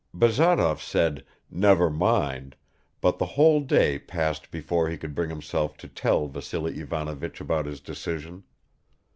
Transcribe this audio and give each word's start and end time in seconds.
Bazarov 0.15 0.81
said, 0.81 1.23
"Never 1.51 1.87
mind," 1.91 2.55
but 3.01 3.19
the 3.19 3.25
whole 3.37 3.59
day 3.61 3.99
passed 3.99 4.49
before 4.49 4.89
he 4.89 4.97
could 4.97 5.13
bring 5.13 5.29
himself 5.29 5.77
to 5.77 5.87
tell 5.87 6.27
Vassily 6.27 6.79
Ivanovich 6.79 7.39
about 7.39 7.67
his 7.67 7.79
decision. 7.79 8.43